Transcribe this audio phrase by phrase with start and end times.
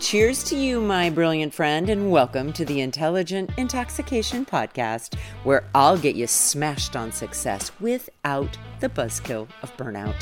[0.00, 5.98] Cheers to you, my brilliant friend, and welcome to the Intelligent Intoxication Podcast, where I'll
[5.98, 10.14] get you smashed on success without the buzzkill of burnout.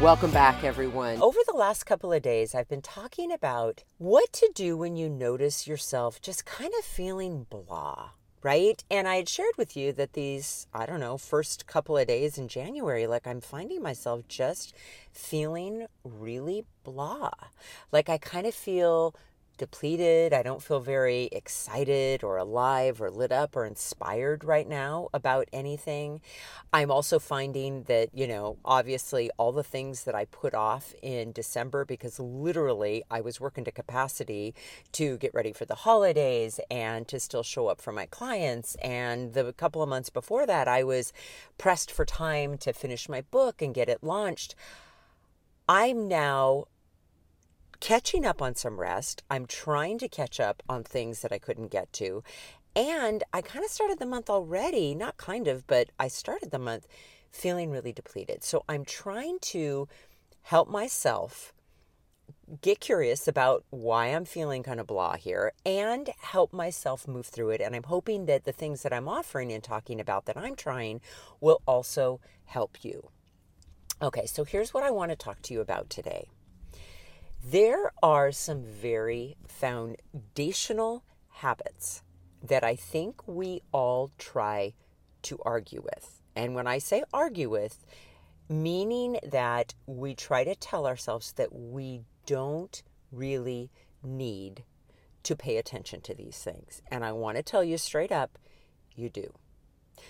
[0.00, 1.20] Welcome back, everyone.
[1.20, 5.10] Over the last couple of days, I've been talking about what to do when you
[5.10, 8.12] notice yourself just kind of feeling blah
[8.46, 8.84] right?
[8.88, 12.38] And I had shared with you that these, I don't know, first couple of days
[12.38, 14.72] in January, like I'm finding myself just
[15.10, 17.32] feeling really blah.
[17.90, 19.16] Like I kind of feel
[19.56, 20.32] depleted.
[20.32, 25.48] I don't feel very excited or alive or lit up or inspired right now about
[25.52, 26.20] anything.
[26.72, 31.32] I'm also finding that, you know, obviously all the things that I put off in
[31.32, 34.54] December because literally I was working to capacity
[34.92, 38.74] to get ready for the holidays and to still show up for my clients.
[38.76, 41.12] And the couple of months before that, I was
[41.58, 44.54] pressed for time to finish my book and get it launched.
[45.68, 46.66] I'm now
[47.80, 49.22] catching up on some rest.
[49.30, 52.22] I'm trying to catch up on things that I couldn't get to.
[52.74, 56.58] And I kind of started the month already, not kind of, but I started the
[56.58, 56.86] month
[57.30, 58.44] feeling really depleted.
[58.44, 59.88] So I'm trying to
[60.42, 61.52] help myself
[62.60, 67.50] get curious about why I'm feeling kind of blah here and help myself move through
[67.50, 67.60] it.
[67.60, 71.00] And I'm hoping that the things that I'm offering and talking about that I'm trying
[71.40, 73.10] will also help you.
[74.00, 76.28] Okay, so here's what I want to talk to you about today.
[77.44, 82.02] There are some very foundational habits
[82.42, 84.74] that I think we all try
[85.22, 86.20] to argue with.
[86.34, 87.84] And when I say argue with,
[88.48, 93.70] meaning that we try to tell ourselves that we don't really
[94.02, 94.64] need
[95.22, 96.82] to pay attention to these things.
[96.90, 98.38] And I want to tell you straight up,
[98.94, 99.32] you do.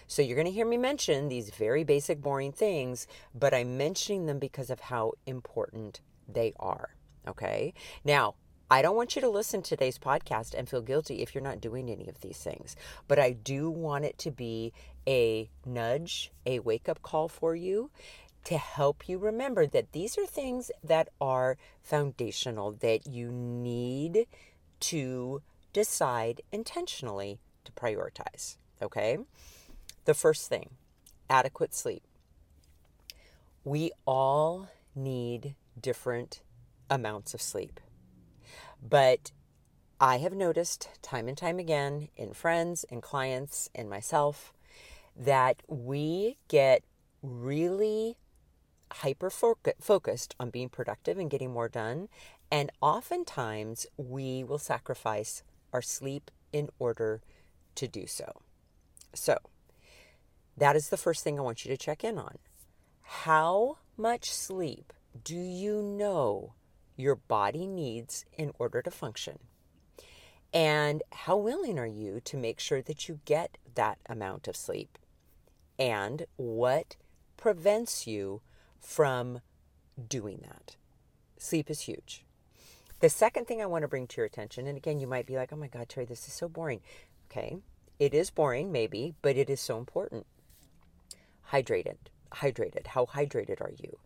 [0.07, 4.27] So you're going to hear me mention these very basic, boring things, but I'm mentioning
[4.27, 6.96] them because of how important they are.
[7.27, 7.75] Okay.
[8.05, 8.35] Now,
[8.71, 11.61] I don't want you to listen to today's podcast and feel guilty if you're not
[11.61, 12.75] doing any of these things,
[13.07, 14.73] but I do want it to be
[15.07, 17.91] a nudge, a wake up call for you
[18.45, 24.27] to help you remember that these are things that are foundational that you need
[24.81, 25.43] to
[25.73, 28.57] decide intentionally to prioritize.
[28.83, 29.19] Okay.
[30.07, 30.71] The first thing
[31.29, 32.03] adequate sleep.
[33.65, 36.41] We all need different
[36.91, 37.81] amounts of sleep.
[38.83, 39.33] But
[40.01, 44.53] I have noticed time and time again in friends and clients and myself
[45.17, 46.83] that we get
[47.23, 48.19] really
[48.93, 52.09] hyper focused on being productive and getting more done.
[52.51, 55.43] And oftentimes we will sacrifice
[55.73, 57.23] our sleep in order
[57.75, 58.43] to do so.
[59.15, 59.39] So,
[60.57, 62.39] that is the first thing I want you to check in on.
[63.03, 64.93] How much sleep
[65.25, 66.55] do you know
[66.97, 69.39] your body needs in order to function?
[70.53, 74.99] And how willing are you to make sure that you get that amount of sleep?
[75.79, 76.97] And what
[77.37, 78.41] prevents you
[78.81, 79.41] from
[80.09, 80.77] doing that?
[81.39, 82.25] Sleep is huge.
[83.01, 85.37] The second thing I want to bring to your attention, and again, you might be
[85.37, 86.81] like, oh my God, Terri, this is so boring.
[87.31, 87.59] Okay,
[87.99, 90.27] it is boring, maybe, but it is so important.
[91.53, 91.97] Hydrated.
[92.33, 92.89] Hydrated.
[92.89, 93.99] How hydrated are you?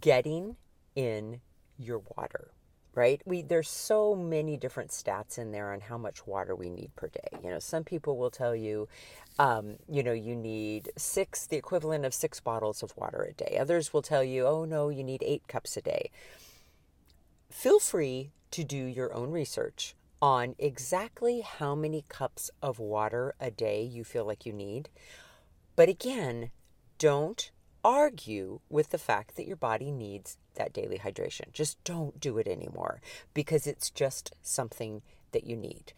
[0.00, 0.56] Getting
[0.94, 1.40] in
[1.78, 2.50] your water
[2.96, 3.20] right?
[3.26, 7.08] We there's so many different stats in there on how much water we need per
[7.08, 7.38] day.
[7.44, 8.88] You know some people will tell you
[9.38, 13.58] um, you know you need six the equivalent of six bottles of water a day.
[13.60, 16.10] Others will tell you oh no you need eight cups a day.
[17.50, 23.50] Feel free to do your own research on exactly how many cups of water a
[23.50, 24.88] day you feel like you need.
[25.76, 26.50] But again
[26.98, 27.50] don't
[27.86, 31.52] argue with the fact that your body needs that daily hydration.
[31.52, 33.00] Just don't do it anymore
[33.32, 35.92] because it's just something that you need.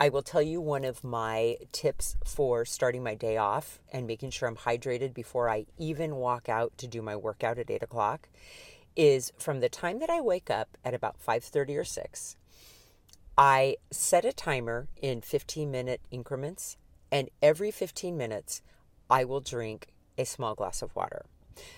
[0.00, 4.30] I will tell you one of my tips for starting my day off and making
[4.30, 8.30] sure I'm hydrated before I even walk out to do my workout at eight o'clock
[8.96, 12.36] is from the time that I wake up at about 5:30 or 6,
[13.36, 16.78] I set a timer in 15 minute increments,
[17.12, 18.62] and every 15 minutes,
[19.10, 21.26] I will drink a small glass of water.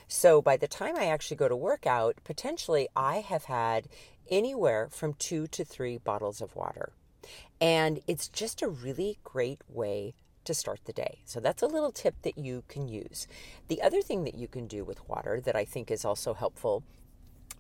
[0.07, 3.89] So by the time I actually go to work out, potentially I have had
[4.31, 6.93] anywhere from two to three bottles of water.
[7.61, 10.15] And it's just a really great way
[10.45, 11.19] to start the day.
[11.25, 13.27] So that's a little tip that you can use.
[13.69, 16.83] The other thing that you can do with water that I think is also helpful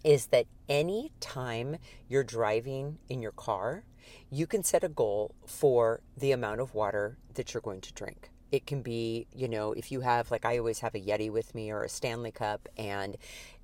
[0.04, 1.76] is that any time
[2.08, 3.84] you're driving in your car,
[4.30, 8.30] you can set a goal for the amount of water that you're going to drink.
[8.50, 11.54] It can be, you know, if you have, like, I always have a Yeti with
[11.54, 13.16] me or a Stanley cup, and,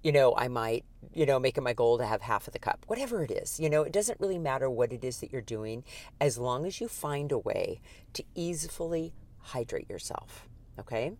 [0.03, 0.85] you know, I might,
[1.15, 3.59] you know, make it my goal to have half of the cup, whatever it is.
[3.59, 5.85] You know, it doesn't really matter what it is that you're doing
[6.21, 7.81] as long as you find a way
[8.13, 10.49] to easily hydrate yourself.
[10.79, 11.13] Okay?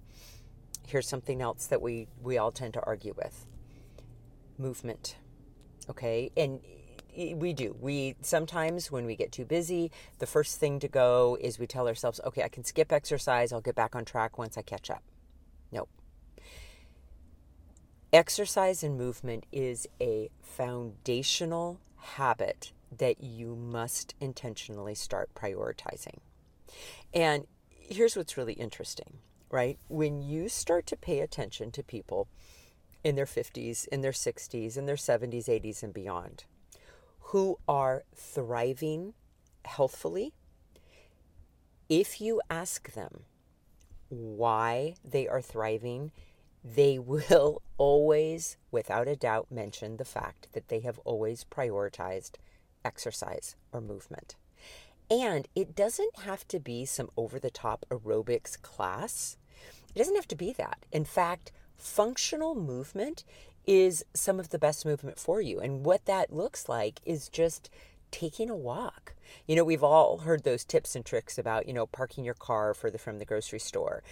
[0.87, 3.47] Here's something else that we, we all tend to argue with
[4.59, 5.17] movement.
[5.89, 6.31] Okay?
[6.37, 6.61] And
[7.17, 7.77] we do.
[7.81, 11.89] We sometimes, when we get too busy, the first thing to go is we tell
[11.89, 13.53] ourselves, okay, I can skip exercise.
[13.53, 15.03] I'll get back on track once I catch up.
[15.73, 15.89] Nope.
[18.13, 26.19] Exercise and movement is a foundational habit that you must intentionally start prioritizing.
[27.13, 29.19] And here's what's really interesting,
[29.51, 29.79] right?
[29.89, 32.29] When you start to pay attention to people
[33.03, 36.45] in their 50s, in their 60s, in their 70s, 80s, and beyond,
[37.29, 39.15] who are thriving
[39.65, 40.33] healthfully,
[41.89, 43.25] if you ask them
[44.09, 46.13] why they are thriving,
[46.63, 52.37] they will always, without a doubt, mention the fact that they have always prioritized
[52.85, 54.37] exercise or movement.
[55.11, 59.37] And it doesn't have to be some over the top aerobics class.
[59.95, 60.79] It doesn't have to be that.
[60.93, 63.25] In fact, functional movement
[63.67, 65.61] is some of the best movement for you.
[65.61, 67.71] And what that looks like is just
[68.11, 69.15] taking a walk.
[69.47, 72.73] You know, we've all heard those tips and tricks about, you know, parking your car
[72.75, 74.03] further from the grocery store.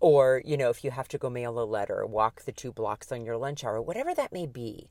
[0.00, 3.10] Or, you know, if you have to go mail a letter, walk the two blocks
[3.10, 4.90] on your lunch hour, whatever that may be.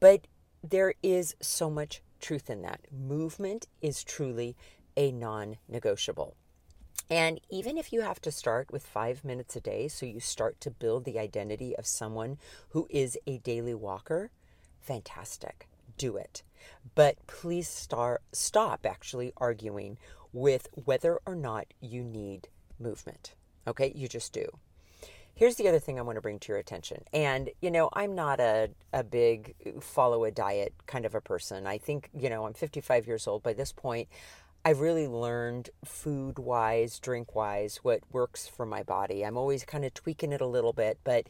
[0.00, 0.26] But
[0.62, 2.80] there is so much truth in that.
[2.92, 4.56] Movement is truly
[4.96, 6.36] a non negotiable.
[7.10, 10.60] And even if you have to start with five minutes a day, so you start
[10.60, 12.38] to build the identity of someone
[12.70, 14.30] who is a daily walker,
[14.80, 15.68] fantastic.
[15.98, 16.42] Do it.
[16.94, 19.98] But please start, stop actually arguing
[20.32, 22.48] with whether or not you need
[22.80, 23.34] movement.
[23.66, 24.46] Okay, you just do.
[25.36, 27.02] Here's the other thing I want to bring to your attention.
[27.12, 31.66] And, you know, I'm not a, a big follow a diet kind of a person.
[31.66, 33.42] I think, you know, I'm 55 years old.
[33.42, 34.08] By this point,
[34.66, 39.22] I've really learned food wise, drink wise, what works for my body.
[39.22, 41.26] I'm always kind of tweaking it a little bit, but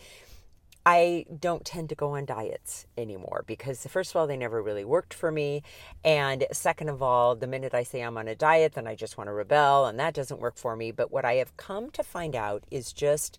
[0.86, 4.84] I don't tend to go on diets anymore because, first of all, they never really
[4.84, 5.64] worked for me.
[6.04, 9.18] And second of all, the minute I say I'm on a diet, then I just
[9.18, 10.92] want to rebel, and that doesn't work for me.
[10.92, 13.36] But what I have come to find out is just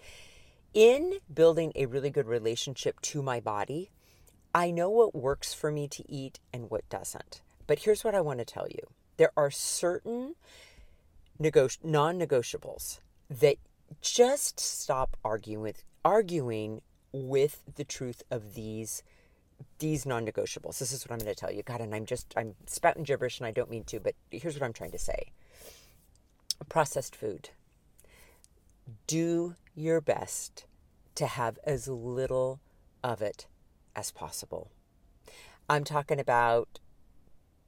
[0.74, 3.92] in building a really good relationship to my body,
[4.53, 7.42] I know what works for me to eat and what doesn't.
[7.65, 10.36] But here's what I want to tell you there are certain
[11.40, 13.58] nego- non-negotiables that
[14.02, 16.81] just stop arguing with arguing
[17.12, 19.04] with the truth of these
[19.80, 20.80] these non-negotiables.
[20.80, 21.64] This is what I'm going to tell you.
[21.64, 24.64] God, and I'm just I'm spouting gibberish and I don't mean to, but here's what
[24.64, 25.31] I'm trying to say.
[26.69, 27.50] Processed food.
[29.07, 30.66] Do your best
[31.16, 32.60] to have as little
[33.04, 33.48] of it
[33.95, 34.72] as possible.
[35.69, 36.80] I'm talking about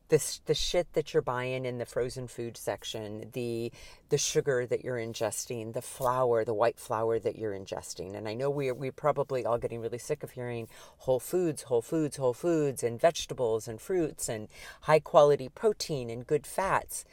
[0.10, 3.72] this the shit that you're buying in the frozen food section, the
[4.10, 8.16] the sugar that you're ingesting, the flour, the white flour that you're ingesting.
[8.16, 10.68] And I know we are we probably all getting really sick of hearing
[11.00, 14.48] whole foods, whole foods, whole foods and vegetables and fruits and
[14.82, 17.06] high quality protein and good fats.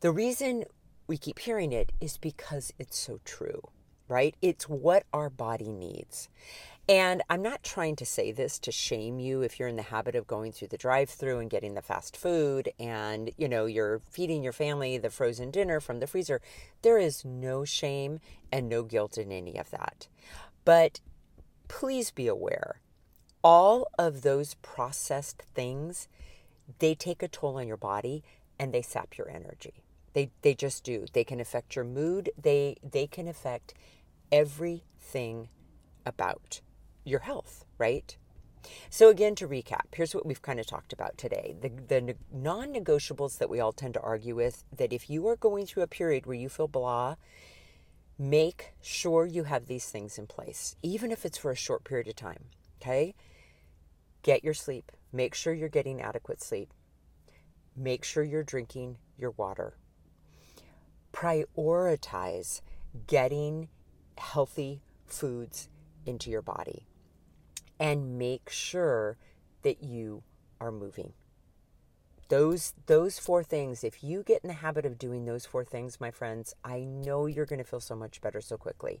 [0.00, 0.64] The reason
[1.06, 3.62] we keep hearing it is because it's so true,
[4.08, 4.34] right?
[4.40, 6.28] It's what our body needs.
[6.88, 10.14] And I'm not trying to say this to shame you if you're in the habit
[10.14, 14.44] of going through the drive-through and getting the fast food and you know you're feeding
[14.44, 16.40] your family the frozen dinner from the freezer.
[16.82, 18.20] There is no shame
[18.52, 20.06] and no guilt in any of that.
[20.64, 21.00] But
[21.66, 22.80] please be aware
[23.42, 26.08] all of those processed things
[26.78, 28.24] they take a toll on your body
[28.58, 29.84] and they sap your energy.
[30.16, 31.04] They they just do.
[31.12, 32.30] They can affect your mood.
[32.40, 33.74] They they can affect
[34.32, 35.50] everything
[36.06, 36.62] about
[37.04, 38.16] your health, right?
[38.88, 42.72] So, again, to recap, here's what we've kind of talked about today the, the non
[42.72, 45.86] negotiables that we all tend to argue with that if you are going through a
[45.86, 47.16] period where you feel blah,
[48.18, 52.08] make sure you have these things in place, even if it's for a short period
[52.08, 52.46] of time.
[52.80, 53.14] Okay?
[54.22, 54.92] Get your sleep.
[55.12, 56.72] Make sure you're getting adequate sleep.
[57.76, 59.74] Make sure you're drinking your water.
[61.16, 62.60] Prioritize
[63.06, 63.68] getting
[64.18, 65.70] healthy foods
[66.04, 66.86] into your body
[67.80, 69.16] and make sure
[69.62, 70.22] that you
[70.60, 71.14] are moving.
[72.28, 76.00] Those those four things, if you get in the habit of doing those four things,
[76.00, 79.00] my friends, I know you're going to feel so much better so quickly.